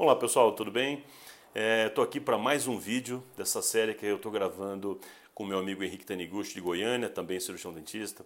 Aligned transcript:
Olá 0.00 0.14
pessoal, 0.14 0.52
tudo 0.52 0.70
bem? 0.70 1.04
Estou 1.52 2.04
é, 2.04 2.06
aqui 2.06 2.20
para 2.20 2.38
mais 2.38 2.68
um 2.68 2.78
vídeo 2.78 3.20
dessa 3.36 3.60
série 3.60 3.94
que 3.94 4.06
eu 4.06 4.14
estou 4.14 4.30
gravando 4.30 5.00
com 5.34 5.44
meu 5.44 5.58
amigo 5.58 5.82
Henrique 5.82 6.06
Taniguchi 6.06 6.54
de 6.54 6.60
Goiânia, 6.60 7.10
também 7.10 7.40
cirurgião 7.40 7.74
dentista. 7.74 8.24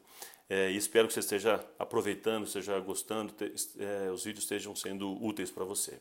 É, 0.51 0.71
e 0.71 0.77
espero 0.77 1.09
que 1.09 1.15
você 1.15 1.21
esteja 1.21 1.67
aproveitando, 1.79 2.45
esteja 2.45 2.79
gostando, 2.79 3.33
te, 3.33 3.55
é, 3.79 4.11
os 4.11 4.23
vídeos 4.23 4.45
estejam 4.45 4.77
sendo 4.77 5.13
úteis 5.25 5.51
para 5.51 5.65
você. 5.65 5.99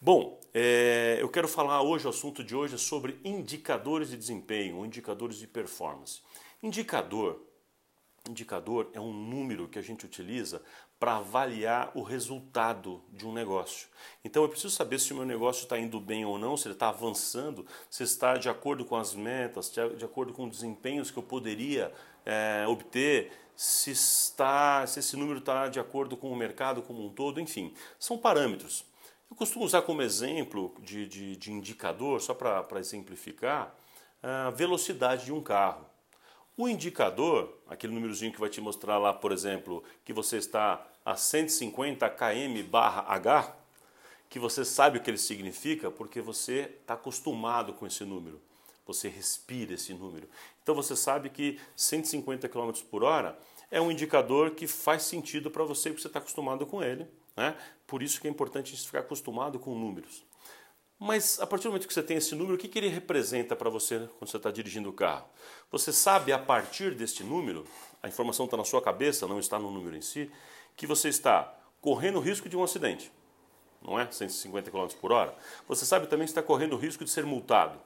Bom, 0.00 0.40
é, 0.54 1.18
eu 1.20 1.28
quero 1.28 1.48
falar 1.48 1.82
hoje, 1.82 2.06
o 2.06 2.10
assunto 2.10 2.44
de 2.44 2.54
hoje 2.54 2.76
é 2.76 2.78
sobre 2.78 3.18
indicadores 3.24 4.08
de 4.08 4.16
desempenho, 4.16 4.86
indicadores 4.86 5.36
de 5.36 5.48
performance. 5.48 6.20
Indicador 6.62 7.42
Indicador 8.28 8.88
é 8.92 9.00
um 9.00 9.12
número 9.12 9.68
que 9.68 9.80
a 9.80 9.82
gente 9.82 10.06
utiliza 10.06 10.62
para 11.02 11.16
avaliar 11.16 11.90
o 11.96 12.02
resultado 12.02 13.02
de 13.12 13.26
um 13.26 13.32
negócio. 13.32 13.88
Então 14.24 14.44
eu 14.44 14.48
preciso 14.48 14.72
saber 14.72 15.00
se 15.00 15.12
o 15.12 15.16
meu 15.16 15.24
negócio 15.24 15.64
está 15.64 15.76
indo 15.76 15.98
bem 15.98 16.24
ou 16.24 16.38
não, 16.38 16.56
se 16.56 16.68
ele 16.68 16.74
está 16.74 16.90
avançando, 16.90 17.66
se 17.90 18.04
está 18.04 18.36
de 18.36 18.48
acordo 18.48 18.84
com 18.84 18.94
as 18.94 19.12
metas, 19.12 19.68
de 19.68 20.04
acordo 20.04 20.32
com 20.32 20.44
os 20.44 20.52
desempenhos 20.52 21.10
que 21.10 21.18
eu 21.18 21.22
poderia 21.24 21.92
é, 22.24 22.64
obter, 22.68 23.32
se, 23.56 23.90
está, 23.90 24.86
se 24.86 25.00
esse 25.00 25.16
número 25.16 25.40
está 25.40 25.66
de 25.66 25.80
acordo 25.80 26.16
com 26.16 26.30
o 26.30 26.36
mercado 26.36 26.82
como 26.82 27.04
um 27.04 27.12
todo, 27.12 27.40
enfim, 27.40 27.74
são 27.98 28.16
parâmetros. 28.16 28.84
Eu 29.28 29.36
costumo 29.36 29.64
usar 29.64 29.82
como 29.82 30.02
exemplo 30.02 30.72
de, 30.78 31.08
de, 31.08 31.34
de 31.34 31.50
indicador, 31.50 32.20
só 32.20 32.32
para 32.32 32.78
exemplificar, 32.78 33.74
a 34.22 34.50
velocidade 34.50 35.24
de 35.24 35.32
um 35.32 35.42
carro. 35.42 35.84
O 36.56 36.68
indicador, 36.68 37.58
aquele 37.66 37.92
númerozinho 37.92 38.30
que 38.30 38.38
vai 38.38 38.50
te 38.50 38.60
mostrar 38.60 38.98
lá, 38.98 39.12
por 39.12 39.32
exemplo, 39.32 39.82
que 40.04 40.12
você 40.12 40.36
está 40.36 40.86
a 41.04 41.16
150 41.16 42.08
km 42.10 42.62
barra 42.68 43.02
H, 43.08 43.56
que 44.28 44.38
você 44.38 44.64
sabe 44.64 44.98
o 44.98 45.02
que 45.02 45.10
ele 45.10 45.18
significa 45.18 45.90
porque 45.90 46.20
você 46.20 46.74
está 46.80 46.94
acostumado 46.94 47.72
com 47.74 47.86
esse 47.86 48.04
número. 48.04 48.40
Você 48.86 49.08
respira 49.08 49.74
esse 49.74 49.94
número. 49.94 50.28
Então 50.62 50.74
você 50.74 50.96
sabe 50.96 51.30
que 51.30 51.58
150 51.76 52.48
km 52.48 52.72
por 52.90 53.04
hora 53.04 53.38
é 53.70 53.80
um 53.80 53.90
indicador 53.90 54.52
que 54.52 54.66
faz 54.66 55.02
sentido 55.02 55.50
para 55.50 55.64
você 55.64 55.90
porque 55.90 56.02
você 56.02 56.08
está 56.08 56.18
acostumado 56.18 56.66
com 56.66 56.82
ele. 56.82 57.06
Né? 57.36 57.56
Por 57.86 58.02
isso 58.02 58.20
que 58.20 58.26
é 58.26 58.30
importante 58.30 58.76
ficar 58.76 59.00
acostumado 59.00 59.58
com 59.58 59.74
números. 59.74 60.24
Mas 60.98 61.40
a 61.40 61.46
partir 61.46 61.64
do 61.64 61.70
momento 61.70 61.88
que 61.88 61.92
você 61.92 62.02
tem 62.02 62.16
esse 62.16 62.32
número, 62.34 62.54
o 62.54 62.58
que, 62.58 62.68
que 62.68 62.78
ele 62.78 62.86
representa 62.86 63.56
para 63.56 63.68
você 63.68 64.08
quando 64.18 64.30
você 64.30 64.36
está 64.36 64.52
dirigindo 64.52 64.88
o 64.88 64.92
carro? 64.92 65.26
Você 65.70 65.92
sabe 65.92 66.32
a 66.32 66.38
partir 66.38 66.94
deste 66.94 67.24
número, 67.24 67.66
a 68.00 68.06
informação 68.06 68.44
está 68.44 68.56
na 68.56 68.64
sua 68.64 68.80
cabeça, 68.80 69.26
não 69.26 69.40
está 69.40 69.58
no 69.58 69.70
número 69.70 69.96
em 69.96 70.00
si, 70.00 70.30
que 70.76 70.86
você 70.86 71.08
está 71.08 71.54
correndo 71.80 72.16
o 72.18 72.20
risco 72.20 72.48
de 72.48 72.56
um 72.56 72.62
acidente, 72.62 73.12
não 73.82 73.98
é? 73.98 74.10
150 74.10 74.70
km 74.70 74.86
por 75.00 75.12
hora. 75.12 75.34
Você 75.68 75.84
sabe 75.84 76.06
também 76.06 76.26
que 76.26 76.30
está 76.30 76.42
correndo 76.42 76.74
o 76.74 76.78
risco 76.78 77.04
de 77.04 77.10
ser 77.10 77.24
multado. 77.24 77.78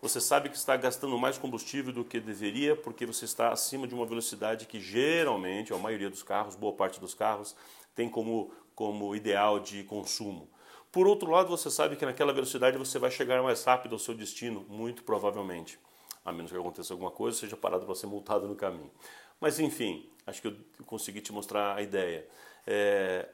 Você 0.00 0.20
sabe 0.20 0.48
que 0.48 0.56
está 0.56 0.76
gastando 0.76 1.16
mais 1.16 1.38
combustível 1.38 1.92
do 1.92 2.04
que 2.04 2.18
deveria 2.18 2.74
porque 2.74 3.06
você 3.06 3.24
está 3.24 3.52
acima 3.52 3.86
de 3.86 3.94
uma 3.94 4.04
velocidade 4.04 4.66
que 4.66 4.80
geralmente, 4.80 5.72
a 5.72 5.78
maioria 5.78 6.10
dos 6.10 6.24
carros, 6.24 6.56
boa 6.56 6.72
parte 6.72 6.98
dos 6.98 7.14
carros, 7.14 7.54
tem 7.94 8.08
como, 8.08 8.50
como 8.74 9.14
ideal 9.14 9.60
de 9.60 9.84
consumo. 9.84 10.48
Por 10.90 11.06
outro 11.06 11.30
lado, 11.30 11.48
você 11.48 11.70
sabe 11.70 11.94
que 11.94 12.04
naquela 12.04 12.32
velocidade 12.32 12.76
você 12.76 12.98
vai 12.98 13.10
chegar 13.10 13.42
mais 13.42 13.62
rápido 13.64 13.94
ao 13.94 13.98
seu 13.98 14.12
destino, 14.12 14.66
muito 14.68 15.04
provavelmente. 15.04 15.78
A 16.24 16.32
menos 16.32 16.50
que 16.50 16.58
aconteça 16.58 16.92
alguma 16.92 17.10
coisa, 17.10 17.38
seja 17.38 17.56
parado 17.56 17.86
para 17.86 17.94
ser 17.94 18.06
multado 18.06 18.46
no 18.46 18.54
caminho. 18.54 18.90
Mas 19.42 19.58
enfim, 19.58 20.08
acho 20.24 20.40
que 20.40 20.46
eu 20.46 20.56
consegui 20.86 21.20
te 21.20 21.32
mostrar 21.32 21.74
a 21.74 21.82
ideia. 21.82 22.24
É, 22.64 23.28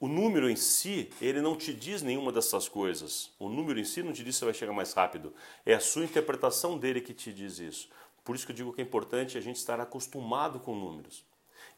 o 0.00 0.08
número 0.08 0.48
em 0.48 0.56
si, 0.56 1.10
ele 1.20 1.42
não 1.42 1.54
te 1.54 1.74
diz 1.74 2.00
nenhuma 2.00 2.32
dessas 2.32 2.70
coisas. 2.70 3.30
O 3.38 3.50
número 3.50 3.78
em 3.78 3.84
si 3.84 4.02
não 4.02 4.14
te 4.14 4.24
diz 4.24 4.34
se 4.34 4.38
você 4.38 4.46
vai 4.46 4.54
chegar 4.54 4.72
mais 4.72 4.94
rápido. 4.94 5.34
É 5.66 5.74
a 5.74 5.78
sua 5.78 6.04
interpretação 6.04 6.78
dele 6.78 7.02
que 7.02 7.12
te 7.12 7.34
diz 7.34 7.58
isso. 7.58 7.90
Por 8.24 8.34
isso 8.34 8.46
que 8.46 8.52
eu 8.52 8.56
digo 8.56 8.72
que 8.72 8.80
é 8.80 8.84
importante 8.84 9.36
a 9.36 9.42
gente 9.42 9.56
estar 9.56 9.78
acostumado 9.78 10.58
com 10.58 10.74
números. 10.74 11.22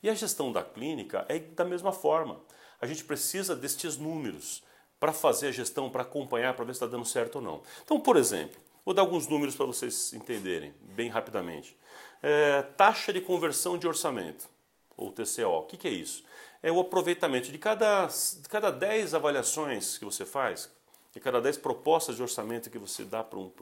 E 0.00 0.08
a 0.08 0.14
gestão 0.14 0.52
da 0.52 0.62
clínica 0.62 1.26
é 1.28 1.40
da 1.40 1.64
mesma 1.64 1.90
forma. 1.90 2.40
A 2.80 2.86
gente 2.86 3.02
precisa 3.02 3.56
destes 3.56 3.96
números 3.96 4.62
para 5.00 5.12
fazer 5.12 5.48
a 5.48 5.52
gestão, 5.52 5.90
para 5.90 6.02
acompanhar, 6.02 6.54
para 6.54 6.64
ver 6.64 6.74
se 6.74 6.76
está 6.76 6.86
dando 6.86 7.04
certo 7.04 7.36
ou 7.36 7.42
não. 7.42 7.62
Então, 7.82 7.98
por 7.98 8.16
exemplo, 8.16 8.60
vou 8.84 8.94
dar 8.94 9.02
alguns 9.02 9.26
números 9.26 9.56
para 9.56 9.66
vocês 9.66 10.12
entenderem 10.12 10.72
bem 10.94 11.08
rapidamente. 11.08 11.76
É, 12.26 12.62
taxa 12.62 13.12
de 13.12 13.20
conversão 13.20 13.76
de 13.76 13.86
orçamento, 13.86 14.48
ou 14.96 15.12
TCO. 15.12 15.58
O 15.58 15.62
que, 15.64 15.76
que 15.76 15.86
é 15.86 15.90
isso? 15.90 16.24
É 16.62 16.72
o 16.72 16.80
aproveitamento 16.80 17.52
de 17.52 17.58
cada, 17.58 18.06
de 18.06 18.48
cada 18.48 18.70
10 18.70 19.12
avaliações 19.12 19.98
que 19.98 20.06
você 20.06 20.24
faz, 20.24 20.70
de 21.12 21.20
cada 21.20 21.38
10 21.38 21.58
propostas 21.58 22.16
de 22.16 22.22
orçamento 22.22 22.70
que 22.70 22.78
você 22.78 23.04
dá 23.04 23.22
para 23.22 23.38
um, 23.38 23.52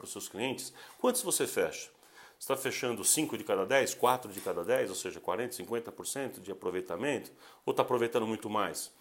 os 0.00 0.12
seus 0.12 0.28
clientes, 0.28 0.72
quantos 1.00 1.20
você 1.20 1.48
fecha? 1.48 1.90
Você 2.38 2.44
está 2.44 2.56
fechando 2.56 3.04
5 3.04 3.36
de 3.36 3.42
cada 3.42 3.66
10, 3.66 3.94
4 3.94 4.32
de 4.32 4.40
cada 4.40 4.62
10, 4.62 4.90
ou 4.90 4.94
seja, 4.94 5.20
40%, 5.20 5.66
50% 5.66 6.40
de 6.40 6.52
aproveitamento? 6.52 7.32
Ou 7.64 7.72
está 7.72 7.82
aproveitando 7.82 8.24
muito 8.24 8.48
mais? 8.48 8.92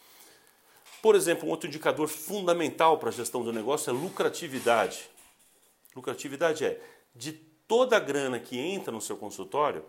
Por 0.99 1.13
exemplo, 1.13 1.47
um 1.47 1.51
outro 1.51 1.67
indicador 1.67 2.07
fundamental 2.07 2.97
para 2.97 3.09
a 3.09 3.11
gestão 3.11 3.43
do 3.43 3.53
negócio 3.53 3.91
é 3.91 3.93
lucratividade. 3.93 5.07
Lucratividade 5.95 6.65
é 6.65 6.81
de 7.13 7.33
toda 7.67 7.97
a 7.97 7.99
grana 7.99 8.39
que 8.39 8.59
entra 8.59 8.91
no 8.91 9.01
seu 9.01 9.17
consultório, 9.17 9.83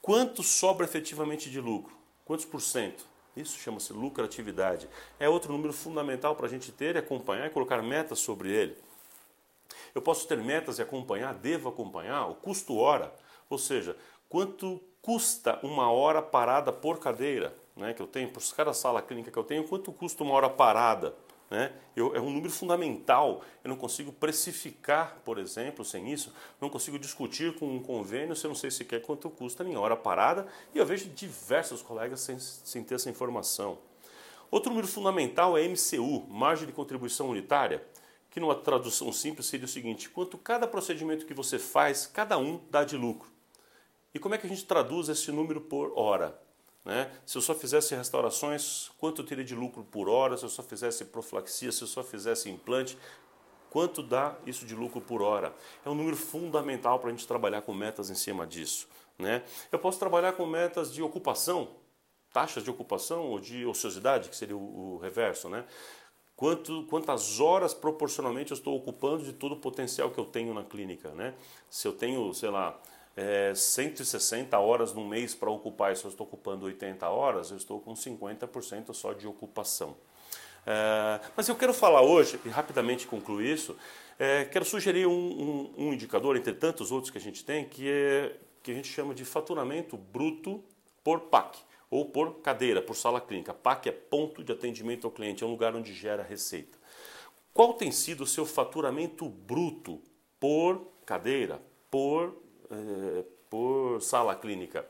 quanto 0.00 0.42
sobra 0.42 0.84
efetivamente 0.84 1.50
de 1.50 1.60
lucro? 1.60 1.96
Quantos 2.24 2.44
por 2.44 2.60
cento? 2.60 3.04
Isso 3.36 3.58
chama-se 3.58 3.92
lucratividade. 3.92 4.88
É 5.18 5.28
outro 5.28 5.52
número 5.52 5.72
fundamental 5.72 6.34
para 6.34 6.46
a 6.46 6.48
gente 6.48 6.72
ter 6.72 6.96
e 6.96 6.98
acompanhar 6.98 7.46
e 7.46 7.50
colocar 7.50 7.80
metas 7.82 8.18
sobre 8.18 8.50
ele. 8.50 8.76
Eu 9.94 10.02
posso 10.02 10.26
ter 10.26 10.38
metas 10.38 10.78
e 10.78 10.82
acompanhar, 10.82 11.34
devo 11.34 11.68
acompanhar 11.68 12.26
o 12.26 12.34
custo 12.34 12.76
hora, 12.76 13.14
ou 13.48 13.58
seja, 13.58 13.96
quanto 14.28 14.80
custa 15.00 15.58
uma 15.62 15.90
hora 15.90 16.20
parada 16.20 16.72
por 16.72 16.98
cadeira 16.98 17.54
né, 17.78 17.94
que 17.94 18.02
eu 18.02 18.06
tenho, 18.06 18.28
por 18.28 18.42
cada 18.54 18.74
sala 18.74 19.00
clínica 19.00 19.30
que 19.30 19.38
eu 19.38 19.44
tenho, 19.44 19.66
quanto 19.66 19.92
custa 19.92 20.24
uma 20.24 20.34
hora 20.34 20.50
parada. 20.50 21.14
Né? 21.50 21.72
Eu, 21.96 22.14
é 22.14 22.20
um 22.20 22.30
número 22.30 22.50
fundamental. 22.50 23.42
Eu 23.64 23.70
não 23.70 23.76
consigo 23.76 24.12
precificar, 24.12 25.18
por 25.24 25.38
exemplo, 25.38 25.84
sem 25.84 26.12
isso, 26.12 26.32
não 26.60 26.68
consigo 26.68 26.98
discutir 26.98 27.54
com 27.54 27.66
um 27.66 27.82
convênio 27.82 28.36
se 28.36 28.46
eu 28.46 28.48
não 28.48 28.54
sei 28.54 28.70
sequer 28.70 29.00
quanto 29.02 29.30
custa 29.30 29.64
minha 29.64 29.80
hora 29.80 29.96
parada. 29.96 30.46
E 30.74 30.78
eu 30.78 30.84
vejo 30.84 31.08
diversos 31.10 31.82
colegas 31.82 32.20
sem, 32.20 32.38
sem 32.38 32.84
ter 32.84 32.96
essa 32.96 33.08
informação. 33.08 33.78
Outro 34.50 34.70
número 34.70 34.88
fundamental 34.88 35.58
é 35.58 35.66
MCU, 35.66 36.26
margem 36.28 36.66
de 36.66 36.72
contribuição 36.72 37.28
unitária, 37.28 37.84
que 38.30 38.40
numa 38.40 38.54
tradução 38.54 39.12
simples 39.12 39.46
seria 39.46 39.66
o 39.66 39.68
seguinte: 39.68 40.08
quanto 40.08 40.38
cada 40.38 40.66
procedimento 40.66 41.26
que 41.26 41.34
você 41.34 41.58
faz, 41.58 42.06
cada 42.06 42.38
um 42.38 42.60
dá 42.70 42.84
de 42.84 42.96
lucro. 42.96 43.30
E 44.14 44.18
como 44.18 44.34
é 44.34 44.38
que 44.38 44.46
a 44.46 44.48
gente 44.48 44.64
traduz 44.64 45.08
esse 45.08 45.30
número 45.30 45.60
por 45.60 45.92
hora? 45.94 46.38
Né? 46.84 47.10
Se 47.26 47.36
eu 47.36 47.42
só 47.42 47.54
fizesse 47.54 47.94
restaurações, 47.94 48.90
quanto 48.98 49.22
eu 49.22 49.26
teria 49.26 49.44
de 49.44 49.54
lucro 49.54 49.84
por 49.84 50.08
hora? 50.08 50.36
Se 50.36 50.44
eu 50.44 50.48
só 50.48 50.62
fizesse 50.62 51.04
profilaxia, 51.04 51.70
se 51.70 51.82
eu 51.82 51.88
só 51.88 52.02
fizesse 52.02 52.48
implante, 52.48 52.96
quanto 53.70 54.02
dá 54.02 54.36
isso 54.46 54.64
de 54.64 54.74
lucro 54.74 55.00
por 55.00 55.20
hora? 55.20 55.54
É 55.84 55.90
um 55.90 55.94
número 55.94 56.16
fundamental 56.16 56.98
para 56.98 57.08
a 57.08 57.12
gente 57.12 57.26
trabalhar 57.26 57.62
com 57.62 57.74
metas 57.74 58.10
em 58.10 58.14
cima 58.14 58.46
disso. 58.46 58.88
Né? 59.18 59.42
Eu 59.70 59.78
posso 59.78 59.98
trabalhar 59.98 60.32
com 60.32 60.46
metas 60.46 60.92
de 60.92 61.02
ocupação, 61.02 61.68
taxas 62.32 62.62
de 62.62 62.70
ocupação 62.70 63.26
ou 63.26 63.38
de 63.38 63.66
ociosidade, 63.66 64.28
que 64.28 64.36
seria 64.36 64.56
o, 64.56 64.94
o 64.94 64.98
reverso. 64.98 65.48
Né? 65.48 65.64
Quanto, 66.36 66.84
quantas 66.84 67.40
horas 67.40 67.74
proporcionalmente 67.74 68.52
eu 68.52 68.56
estou 68.56 68.76
ocupando 68.76 69.24
de 69.24 69.32
todo 69.32 69.56
o 69.56 69.56
potencial 69.56 70.10
que 70.10 70.18
eu 70.18 70.24
tenho 70.24 70.54
na 70.54 70.62
clínica. 70.62 71.10
Né? 71.10 71.34
Se 71.68 71.88
eu 71.88 71.92
tenho, 71.92 72.32
sei 72.32 72.48
lá, 72.48 72.80
é, 73.18 73.52
160 73.52 74.56
horas 74.60 74.94
no 74.94 75.04
mês 75.04 75.34
para 75.34 75.50
ocupar, 75.50 75.92
e 75.92 75.96
se 75.96 76.04
eu 76.04 76.08
estou 76.08 76.24
ocupando 76.24 76.66
80 76.66 77.08
horas, 77.08 77.50
eu 77.50 77.56
estou 77.56 77.80
com 77.80 77.92
50% 77.92 78.94
só 78.94 79.12
de 79.12 79.26
ocupação. 79.26 79.96
É, 80.64 81.20
mas 81.36 81.48
eu 81.48 81.56
quero 81.56 81.74
falar 81.74 82.02
hoje, 82.02 82.38
e 82.44 82.48
rapidamente 82.48 83.08
concluir 83.08 83.52
isso, 83.52 83.76
é, 84.20 84.44
quero 84.44 84.64
sugerir 84.64 85.08
um, 85.08 85.10
um, 85.10 85.74
um, 85.76 85.92
indicador, 85.92 86.36
entre 86.36 86.52
tantos 86.52 86.92
outros 86.92 87.10
que 87.10 87.18
a 87.18 87.20
gente 87.20 87.44
tem, 87.44 87.64
que, 87.64 87.90
é, 87.90 88.36
que 88.62 88.70
a 88.70 88.74
gente 88.74 88.88
chama 88.88 89.12
de 89.12 89.24
faturamento 89.24 89.96
bruto 89.96 90.62
por 91.02 91.22
PAC, 91.22 91.58
ou 91.90 92.04
por 92.04 92.34
cadeira, 92.34 92.80
por 92.80 92.94
sala 92.94 93.20
clínica. 93.20 93.52
PAC 93.52 93.88
é 93.88 93.92
ponto 93.92 94.44
de 94.44 94.52
atendimento 94.52 95.08
ao 95.08 95.10
cliente, 95.10 95.42
é 95.42 95.46
um 95.46 95.50
lugar 95.50 95.74
onde 95.74 95.92
gera 95.92 96.22
receita. 96.22 96.78
Qual 97.52 97.74
tem 97.74 97.90
sido 97.90 98.22
o 98.22 98.26
seu 98.26 98.46
faturamento 98.46 99.28
bruto 99.28 100.00
por 100.38 100.86
cadeira, 101.04 101.60
por 101.90 102.47
é, 102.70 103.24
por 103.48 104.00
sala 104.00 104.34
clínica. 104.34 104.86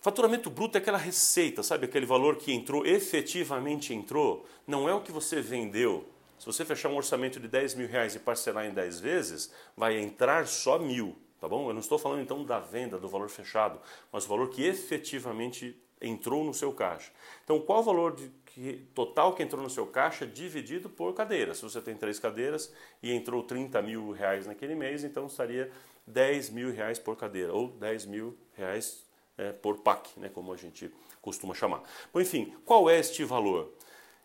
Faturamento 0.00 0.48
bruto 0.48 0.78
é 0.78 0.80
aquela 0.80 0.98
receita, 0.98 1.62
sabe? 1.62 1.86
Aquele 1.86 2.06
valor 2.06 2.36
que 2.36 2.52
entrou, 2.52 2.86
efetivamente 2.86 3.92
entrou. 3.92 4.46
Não 4.66 4.88
é 4.88 4.94
o 4.94 5.00
que 5.00 5.10
você 5.10 5.40
vendeu. 5.40 6.08
Se 6.38 6.46
você 6.46 6.64
fechar 6.64 6.88
um 6.88 6.96
orçamento 6.96 7.40
de 7.40 7.48
10 7.48 7.74
mil 7.74 7.88
reais 7.88 8.14
e 8.14 8.20
parcelar 8.20 8.66
em 8.66 8.70
10 8.70 9.00
vezes, 9.00 9.52
vai 9.76 9.98
entrar 9.98 10.46
só 10.46 10.78
mil, 10.78 11.16
tá 11.40 11.48
bom? 11.48 11.68
Eu 11.68 11.74
não 11.74 11.80
estou 11.80 11.98
falando 11.98 12.22
então 12.22 12.44
da 12.44 12.60
venda, 12.60 12.96
do 12.96 13.08
valor 13.08 13.28
fechado, 13.28 13.80
mas 14.12 14.24
o 14.24 14.28
valor 14.28 14.48
que 14.50 14.64
efetivamente 14.64 15.76
entrou 16.00 16.44
no 16.44 16.54
seu 16.54 16.72
caixa. 16.72 17.10
Então, 17.42 17.60
qual 17.60 17.80
o 17.80 17.82
valor 17.82 18.16
que, 18.46 18.88
total 18.94 19.34
que 19.34 19.42
entrou 19.42 19.60
no 19.60 19.68
seu 19.68 19.84
caixa 19.84 20.24
dividido 20.24 20.88
por 20.88 21.12
cadeira? 21.12 21.54
Se 21.54 21.62
você 21.62 21.80
tem 21.80 21.96
três 21.96 22.20
cadeiras 22.20 22.72
e 23.02 23.12
entrou 23.12 23.42
30 23.42 23.82
mil 23.82 24.12
reais 24.12 24.46
naquele 24.46 24.76
mês, 24.76 25.02
então 25.02 25.26
estaria 25.26 25.70
10 26.08 26.50
mil 26.50 26.72
reais 26.72 26.98
por 26.98 27.16
cadeira, 27.16 27.52
ou 27.52 27.68
10 27.68 28.06
mil 28.06 28.36
reais 28.54 29.04
é, 29.36 29.52
por 29.52 29.78
PAC, 29.78 30.18
né, 30.18 30.28
como 30.28 30.52
a 30.52 30.56
gente 30.56 30.92
costuma 31.22 31.54
chamar. 31.54 31.82
Bom, 32.12 32.20
enfim, 32.20 32.52
qual 32.64 32.90
é 32.90 32.98
este 32.98 33.24
valor? 33.24 33.72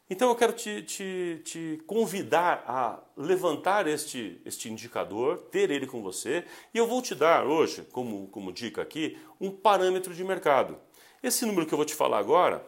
Então 0.10 0.30
eu 0.30 0.36
quero 0.36 0.54
te, 0.54 0.82
te, 0.84 1.42
te, 1.44 1.82
convidar 1.88 2.64
a 2.68 3.00
levantar 3.16 3.88
este, 3.88 4.42
este 4.46 4.70
indicador, 4.70 5.38
ter 5.50 5.72
ele 5.72 5.88
com 5.88 6.02
você, 6.02 6.44
e 6.74 6.78
eu 6.78 6.86
vou 6.86 7.02
te 7.02 7.16
dar 7.16 7.48
hoje, 7.48 7.84
como, 7.92 8.28
como 8.28 8.52
dica 8.52 8.82
aqui, 8.82 9.18
um 9.40 9.50
parâmetro 9.50 10.14
de 10.14 10.22
mercado. 10.24 10.78
Esse 11.22 11.46
número 11.46 11.66
que 11.66 11.74
eu 11.74 11.78
vou 11.78 11.86
te 11.86 11.96
falar 11.96 12.20
agora 12.20 12.68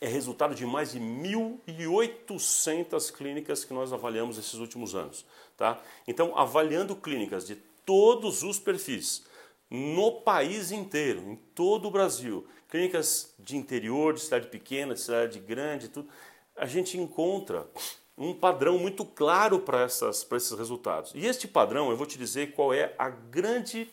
é 0.00 0.06
resultado 0.06 0.54
de 0.54 0.64
mais 0.64 0.92
de 0.92 1.00
1.800 1.00 3.12
clínicas 3.12 3.64
que 3.64 3.74
nós 3.74 3.92
avaliamos 3.92 4.38
esses 4.38 4.54
últimos 4.54 4.94
anos. 4.94 5.26
Tá? 5.56 5.82
Então, 6.06 6.38
avaliando 6.38 6.94
clínicas 6.94 7.44
de 7.46 7.56
todos 7.84 8.42
os 8.42 8.58
perfis, 8.58 9.24
no 9.70 10.20
país 10.20 10.70
inteiro, 10.70 11.20
em 11.20 11.36
todo 11.54 11.88
o 11.88 11.90
Brasil, 11.90 12.46
clínicas 12.68 13.34
de 13.38 13.56
interior, 13.56 14.14
de 14.14 14.20
cidade 14.20 14.48
pequena, 14.48 14.94
de 14.94 15.00
cidade 15.00 15.38
grande, 15.40 15.88
tudo, 15.88 16.08
a 16.56 16.66
gente 16.66 16.98
encontra 16.98 17.68
um 18.16 18.32
padrão 18.32 18.78
muito 18.78 19.04
claro 19.04 19.58
para 19.58 19.84
esses 19.84 20.52
resultados. 20.52 21.12
E 21.14 21.26
este 21.26 21.48
padrão, 21.48 21.90
eu 21.90 21.96
vou 21.96 22.06
te 22.06 22.16
dizer 22.16 22.52
qual 22.52 22.72
é 22.72 22.94
a 22.96 23.08
grande, 23.08 23.90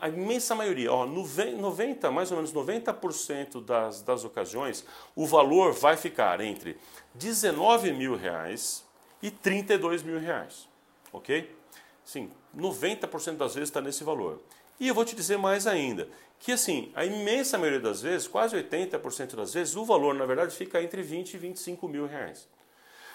a 0.00 0.08
imensa 0.08 0.54
maioria, 0.54 0.92
ó, 0.92 1.06
90, 1.06 2.10
mais 2.10 2.30
ou 2.32 2.36
menos 2.36 2.52
90% 2.52 3.64
das, 3.64 4.02
das 4.02 4.24
ocasiões, 4.24 4.84
o 5.14 5.26
valor 5.26 5.72
vai 5.72 5.96
ficar 5.96 6.40
entre 6.40 6.76
19 7.14 7.92
mil 7.92 8.16
reais 8.16 8.84
e 9.22 9.30
32 9.30 10.02
mil 10.02 10.18
reais, 10.18 10.68
ok? 11.12 11.59
Sim, 12.04 12.30
90% 12.56 13.36
das 13.36 13.54
vezes 13.54 13.68
está 13.68 13.80
nesse 13.80 14.02
valor. 14.04 14.40
E 14.78 14.88
eu 14.88 14.94
vou 14.94 15.04
te 15.04 15.14
dizer 15.14 15.36
mais 15.36 15.66
ainda, 15.66 16.08
que 16.38 16.52
assim, 16.52 16.90
a 16.94 17.04
imensa 17.04 17.58
maioria 17.58 17.80
das 17.80 18.00
vezes, 18.00 18.26
quase 18.26 18.56
80% 18.56 19.36
das 19.36 19.52
vezes, 19.52 19.76
o 19.76 19.84
valor 19.84 20.14
na 20.14 20.24
verdade 20.24 20.54
fica 20.56 20.82
entre 20.82 21.02
20 21.02 21.34
e 21.34 21.38
25 21.38 21.86
mil 21.86 22.06
reais. 22.06 22.48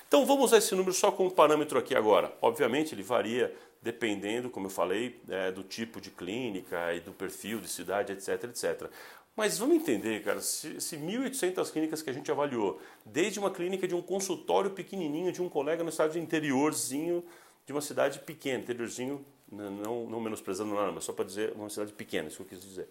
Então 0.07 0.25
vamos 0.25 0.45
usar 0.45 0.57
esse 0.57 0.75
número 0.75 0.93
só 0.93 1.11
como 1.11 1.31
parâmetro 1.31 1.79
aqui 1.79 1.95
agora. 1.95 2.31
Obviamente 2.41 2.93
ele 2.93 3.01
varia 3.01 3.53
dependendo, 3.81 4.49
como 4.49 4.67
eu 4.67 4.69
falei, 4.69 5.19
é, 5.27 5.51
do 5.51 5.63
tipo 5.63 5.99
de 5.99 6.09
clínica 6.09 6.93
e 6.93 6.99
do 6.99 7.11
perfil 7.11 7.59
de 7.59 7.67
cidade, 7.67 8.13
etc, 8.13 8.43
etc. 8.45 8.89
Mas 9.35 9.57
vamos 9.57 9.75
entender, 9.75 10.23
cara, 10.23 10.39
se, 10.41 10.79
se 10.79 10.97
1.800 10.97 11.71
clínicas 11.71 12.01
que 12.01 12.09
a 12.09 12.13
gente 12.13 12.31
avaliou, 12.31 12.79
desde 13.05 13.37
uma 13.37 13.51
clínica 13.51 13.87
de 13.87 13.93
um 13.93 14.01
consultório 14.01 14.71
pequenininho 14.71 15.31
de 15.31 15.41
um 15.41 15.49
colega 15.49 15.83
no 15.83 15.89
estado 15.89 16.13
de 16.13 16.19
interiorzinho 16.19 17.23
de 17.65 17.71
uma 17.71 17.81
cidade 17.81 18.19
pequena, 18.19 18.59
interiorzinho 18.59 19.25
não, 19.51 20.05
não 20.07 20.19
menosprezando 20.19 20.73
nada, 20.73 20.91
mas 20.91 21.03
só 21.03 21.13
para 21.13 21.25
dizer 21.25 21.53
uma 21.55 21.69
cidade 21.69 21.93
pequena, 21.93 22.27
isso 22.27 22.37
que 22.37 22.43
eu 22.43 22.59
quis 22.59 22.61
dizer. 22.67 22.87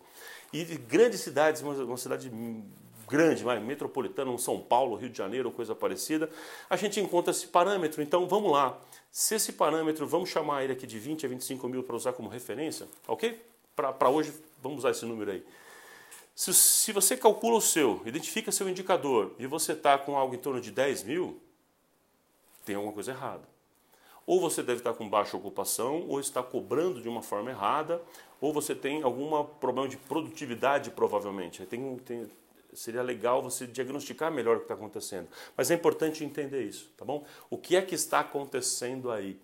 E 0.52 0.64
de 0.64 0.76
grandes 0.76 1.20
cidades, 1.20 1.62
uma, 1.62 1.74
uma 1.74 1.96
cidade 1.96 2.30
grande, 3.06 3.44
mais 3.44 3.62
metropolitana, 3.62 4.30
um 4.30 4.38
São 4.38 4.60
Paulo, 4.60 4.96
Rio 4.96 5.10
de 5.10 5.18
Janeiro, 5.18 5.50
coisa 5.50 5.74
parecida, 5.74 6.30
a 6.68 6.76
gente 6.76 7.00
encontra 7.00 7.30
esse 7.30 7.46
parâmetro. 7.46 8.02
Então 8.02 8.26
vamos 8.26 8.50
lá. 8.50 8.78
Se 9.10 9.34
esse 9.34 9.52
parâmetro, 9.52 10.06
vamos 10.06 10.30
chamar 10.30 10.64
ele 10.64 10.72
aqui 10.72 10.86
de 10.86 10.98
20 10.98 11.26
a 11.26 11.28
25 11.28 11.68
mil 11.68 11.82
para 11.82 11.96
usar 11.96 12.12
como 12.12 12.28
referência, 12.28 12.88
ok? 13.06 13.40
Para 13.76 14.08
hoje, 14.08 14.32
vamos 14.62 14.78
usar 14.78 14.90
esse 14.90 15.04
número 15.04 15.30
aí. 15.30 15.44
Se, 16.34 16.52
se 16.52 16.92
você 16.92 17.16
calcula 17.16 17.58
o 17.58 17.60
seu, 17.60 18.02
identifica 18.04 18.50
seu 18.50 18.68
indicador 18.68 19.34
e 19.38 19.46
você 19.46 19.72
está 19.72 19.96
com 19.96 20.16
algo 20.16 20.34
em 20.34 20.38
torno 20.38 20.60
de 20.60 20.70
10 20.70 21.04
mil, 21.04 21.40
tem 22.64 22.74
alguma 22.74 22.92
coisa 22.92 23.12
errada. 23.12 23.53
Ou 24.26 24.40
você 24.40 24.62
deve 24.62 24.80
estar 24.80 24.94
com 24.94 25.08
baixa 25.08 25.36
ocupação, 25.36 26.06
ou 26.08 26.18
está 26.18 26.42
cobrando 26.42 27.00
de 27.00 27.08
uma 27.08 27.22
forma 27.22 27.50
errada, 27.50 28.00
ou 28.40 28.52
você 28.52 28.74
tem 28.74 29.02
algum 29.02 29.44
problema 29.44 29.88
de 29.88 29.96
produtividade, 29.96 30.90
provavelmente. 30.90 31.64
Tem, 31.66 31.96
tem, 31.98 32.26
seria 32.72 33.02
legal 33.02 33.42
você 33.42 33.66
diagnosticar 33.66 34.32
melhor 34.32 34.56
o 34.56 34.58
que 34.60 34.64
está 34.64 34.74
acontecendo. 34.74 35.28
Mas 35.56 35.70
é 35.70 35.74
importante 35.74 36.24
entender 36.24 36.62
isso, 36.62 36.90
tá 36.96 37.04
bom? 37.04 37.24
O 37.48 37.58
que 37.58 37.76
é 37.76 37.82
que 37.82 37.94
está 37.94 38.20
acontecendo 38.20 39.10
aí? 39.10 39.38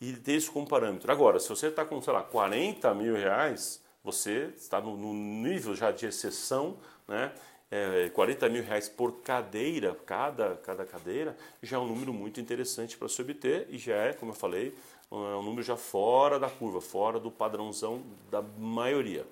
E 0.00 0.12
ter 0.14 0.36
isso 0.36 0.52
como 0.52 0.66
parâmetro. 0.66 1.10
Agora, 1.10 1.38
se 1.38 1.48
você 1.48 1.68
está 1.68 1.84
com, 1.84 2.00
sei 2.02 2.12
lá, 2.12 2.22
40 2.22 2.92
mil 2.94 3.14
reais, 3.14 3.82
você 4.02 4.52
está 4.56 4.80
no, 4.80 4.96
no 4.96 5.14
nível 5.14 5.74
já 5.74 5.90
de 5.92 6.06
exceção, 6.06 6.76
né? 7.06 7.32
É, 7.72 8.10
40 8.10 8.50
mil 8.50 8.62
reais 8.62 8.86
por 8.86 9.22
cadeira, 9.22 9.96
cada, 10.04 10.56
cada 10.56 10.84
cadeira, 10.84 11.34
já 11.62 11.78
é 11.78 11.80
um 11.80 11.86
número 11.86 12.12
muito 12.12 12.38
interessante 12.38 12.98
para 12.98 13.08
se 13.08 13.22
obter 13.22 13.66
e 13.70 13.78
já 13.78 13.94
é, 13.94 14.12
como 14.12 14.32
eu 14.32 14.36
falei, 14.36 14.74
é 15.10 15.14
um 15.14 15.42
número 15.42 15.62
já 15.62 15.76
fora 15.76 16.38
da 16.38 16.50
curva, 16.50 16.82
fora 16.82 17.18
do 17.18 17.30
padrãozão 17.30 18.02
da 18.30 18.42
maioria. 18.42 19.26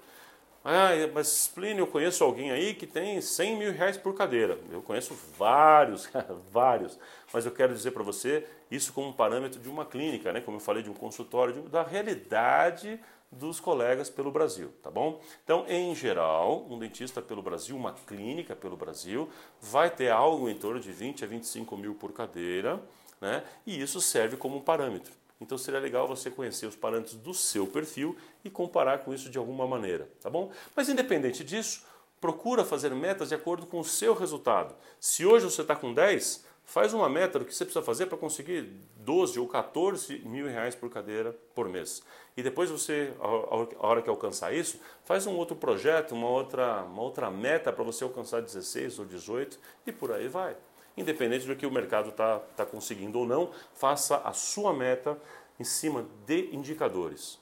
Ah, 0.64 0.90
mas 1.14 1.48
Plínio, 1.54 1.82
eu 1.82 1.86
conheço 1.86 2.22
alguém 2.24 2.50
aí 2.50 2.74
que 2.74 2.86
tem 2.86 3.20
100 3.20 3.56
mil 3.56 3.72
reais 3.72 3.96
por 3.96 4.14
cadeira. 4.14 4.58
Eu 4.70 4.82
conheço 4.82 5.14
vários, 5.38 6.10
vários. 6.52 6.98
Mas 7.32 7.46
eu 7.46 7.52
quero 7.52 7.72
dizer 7.74 7.92
para 7.92 8.02
você 8.02 8.46
isso 8.70 8.92
como 8.92 9.12
parâmetro 9.12 9.58
de 9.58 9.68
uma 9.68 9.86
clínica, 9.86 10.32
né? 10.32 10.40
como 10.40 10.56
eu 10.56 10.60
falei, 10.60 10.82
de 10.82 10.90
um 10.90 10.94
consultório, 10.94 11.54
de, 11.54 11.60
da 11.62 11.82
realidade 11.82 13.00
dos 13.30 13.60
colegas 13.60 14.10
pelo 14.10 14.30
Brasil, 14.30 14.72
tá 14.82 14.90
bom? 14.90 15.20
Então, 15.44 15.64
em 15.68 15.94
geral, 15.94 16.66
um 16.68 16.78
dentista 16.78 17.22
pelo 17.22 17.42
Brasil, 17.42 17.76
uma 17.76 17.92
clínica 17.92 18.56
pelo 18.56 18.76
Brasil, 18.76 19.28
vai 19.60 19.88
ter 19.88 20.10
algo 20.10 20.48
em 20.48 20.54
torno 20.56 20.80
de 20.80 20.90
20 20.90 21.24
a 21.24 21.28
25 21.28 21.76
mil 21.76 21.94
por 21.94 22.12
cadeira, 22.12 22.82
né? 23.20 23.44
E 23.64 23.80
isso 23.80 24.00
serve 24.00 24.36
como 24.36 24.56
um 24.56 24.60
parâmetro. 24.60 25.12
Então 25.40 25.56
seria 25.56 25.80
legal 25.80 26.06
você 26.06 26.30
conhecer 26.30 26.66
os 26.66 26.76
parâmetros 26.76 27.14
do 27.14 27.32
seu 27.32 27.66
perfil 27.66 28.16
e 28.44 28.50
comparar 28.50 28.98
com 28.98 29.14
isso 29.14 29.30
de 29.30 29.38
alguma 29.38 29.66
maneira, 29.66 30.08
tá 30.20 30.28
bom? 30.28 30.50
Mas 30.76 30.88
independente 30.88 31.42
disso, 31.42 31.84
procura 32.20 32.64
fazer 32.64 32.94
metas 32.94 33.30
de 33.30 33.34
acordo 33.34 33.66
com 33.66 33.80
o 33.80 33.84
seu 33.84 34.12
resultado. 34.12 34.74
Se 34.98 35.24
hoje 35.24 35.46
você 35.46 35.62
está 35.62 35.74
com 35.74 35.94
10, 35.94 36.44
Faz 36.70 36.94
uma 36.94 37.08
meta 37.08 37.36
do 37.36 37.44
que 37.44 37.52
você 37.52 37.64
precisa 37.64 37.84
fazer 37.84 38.06
para 38.06 38.16
conseguir 38.16 38.62
12 38.98 39.40
ou 39.40 39.48
14 39.48 40.20
mil 40.20 40.46
reais 40.46 40.72
por 40.72 40.88
cadeira 40.88 41.36
por 41.52 41.68
mês. 41.68 42.00
E 42.36 42.44
depois 42.44 42.70
você, 42.70 43.12
a 43.18 43.84
hora 43.84 44.00
que 44.00 44.08
alcançar 44.08 44.54
isso, 44.54 44.80
faz 45.04 45.26
um 45.26 45.34
outro 45.34 45.56
projeto, 45.56 46.12
uma 46.12 46.28
outra, 46.28 46.84
uma 46.84 47.02
outra 47.02 47.28
meta 47.28 47.72
para 47.72 47.82
você 47.82 48.04
alcançar 48.04 48.40
16 48.40 49.00
ou 49.00 49.04
18 49.04 49.58
e 49.84 49.90
por 49.90 50.12
aí 50.12 50.28
vai. 50.28 50.56
Independente 50.96 51.44
do 51.44 51.56
que 51.56 51.66
o 51.66 51.72
mercado 51.72 52.10
está 52.10 52.38
tá 52.38 52.64
conseguindo 52.64 53.18
ou 53.18 53.26
não, 53.26 53.50
faça 53.74 54.18
a 54.18 54.32
sua 54.32 54.72
meta 54.72 55.18
em 55.58 55.64
cima 55.64 56.06
de 56.24 56.54
indicadores. 56.54 57.40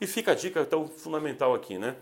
E 0.00 0.06
fica 0.08 0.32
a 0.32 0.34
dica 0.34 0.64
tão 0.64 0.88
fundamental 0.88 1.54
aqui, 1.54 1.78
né? 1.78 1.94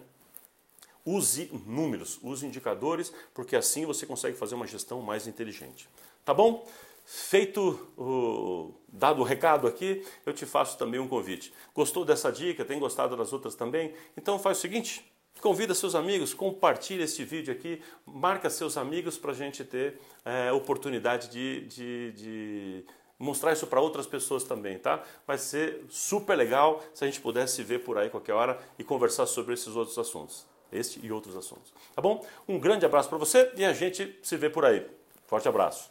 Use 1.04 1.50
números, 1.66 2.18
use 2.22 2.46
indicadores, 2.46 3.12
porque 3.34 3.56
assim 3.56 3.84
você 3.84 4.06
consegue 4.06 4.36
fazer 4.36 4.54
uma 4.54 4.66
gestão 4.66 5.02
mais 5.02 5.26
inteligente. 5.26 5.88
Tá 6.24 6.32
bom? 6.32 6.66
Feito 7.04 7.78
o 7.98 8.72
dado 8.88 9.20
o 9.20 9.24
recado 9.24 9.66
aqui, 9.66 10.04
eu 10.24 10.32
te 10.32 10.46
faço 10.46 10.78
também 10.78 11.00
um 11.00 11.08
convite. 11.08 11.52
Gostou 11.74 12.04
dessa 12.04 12.30
dica? 12.30 12.64
Tem 12.64 12.78
gostado 12.78 13.16
das 13.16 13.32
outras 13.32 13.54
também? 13.54 13.92
Então 14.16 14.38
faz 14.38 14.58
o 14.58 14.60
seguinte, 14.60 15.04
convida 15.40 15.74
seus 15.74 15.96
amigos, 15.96 16.32
compartilha 16.32 17.02
este 17.02 17.24
vídeo 17.24 17.52
aqui, 17.52 17.82
marca 18.06 18.48
seus 18.48 18.76
amigos 18.76 19.18
para 19.18 19.32
a 19.32 19.34
gente 19.34 19.64
ter 19.64 19.98
é, 20.24 20.52
oportunidade 20.52 21.28
de, 21.28 21.66
de, 21.66 22.12
de 22.12 22.84
mostrar 23.18 23.52
isso 23.52 23.66
para 23.66 23.80
outras 23.80 24.06
pessoas 24.06 24.44
também, 24.44 24.78
tá? 24.78 25.02
Vai 25.26 25.38
ser 25.38 25.84
super 25.88 26.36
legal 26.36 26.82
se 26.94 27.02
a 27.02 27.06
gente 27.06 27.20
pudesse 27.20 27.62
ver 27.62 27.80
por 27.80 27.98
aí 27.98 28.10
qualquer 28.10 28.34
hora 28.34 28.60
e 28.78 28.84
conversar 28.84 29.26
sobre 29.26 29.54
esses 29.54 29.74
outros 29.74 29.98
assuntos. 29.98 30.46
Este 30.72 31.04
e 31.04 31.12
outros 31.12 31.36
assuntos. 31.36 31.72
Tá 31.94 32.00
bom? 32.00 32.24
Um 32.48 32.58
grande 32.58 32.86
abraço 32.86 33.08
para 33.08 33.18
você 33.18 33.52
e 33.56 33.64
a 33.64 33.72
gente 33.72 34.18
se 34.22 34.36
vê 34.36 34.48
por 34.48 34.64
aí. 34.64 34.86
Forte 35.26 35.46
abraço. 35.48 35.90